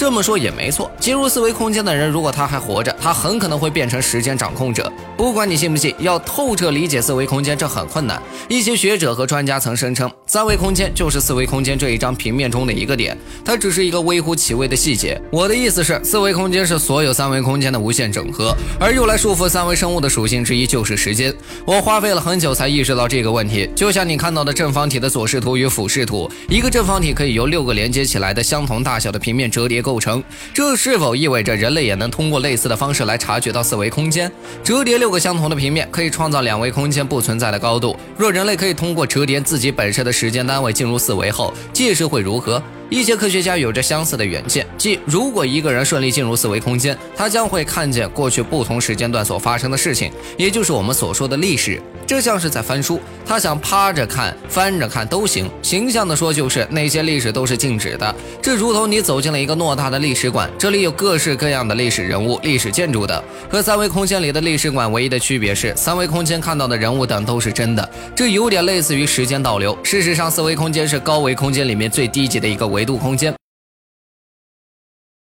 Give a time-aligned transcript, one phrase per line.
[0.00, 4.90] 这么说也没错，进入四维空间的人，如果他还活着，他很可能会变成时间掌控者。
[5.14, 8.18] 不管你信不信，要透彻理解四维空间，这很困难。
[8.48, 15.20] 一些学者和专家曾声称，三维空间就是四维空间这一张平面中的一个点，它只是一个微乎其微的细节。
[15.30, 21.30] 我的意思是，四维空间是所有三维空间的无限整合，而用来束缚三维生物的属性之一就是时间。
[21.66, 30.22] 我花费了很久才意识到这个问题，就像你看到的正方体的左视图与俯视图，一个正方体可以由六个连接起来的相同大小的平面折叠构构成，
[30.54, 34.30] 这是否意味着人类也能通过类似的方式来察觉到四维空间？
[34.62, 37.96] 折叠六个相同的平面，可以创造两维空间不存在的高度。
[38.16, 42.62] 若人类可以通过折叠自己本身的时间单位进入四维后，届时会如何？
[42.88, 51.82] 一些科学家有着相似的远见，即如果一个人顺利进入四维空间，他将会看见过去不同时间段所发生的事情，也就是我们所说的历史。
[52.10, 55.48] 这像是在翻书，他想趴着看、翻着看都行。
[55.62, 58.12] 形象的说，就是那些历史都是静止的。
[58.42, 63.22] 这如同你走进了一个偌大的历史馆，这里有各式各样的历史人物、历史建筑的。
[63.48, 67.90] 和三维空间里的历史馆唯一的区别是，三维空间看到的人物等都是真的。
[68.16, 69.78] 这有点类似于时间倒流。
[69.84, 73.32] 事实上，四维空间是高维空间里面最低级的一个维度空间。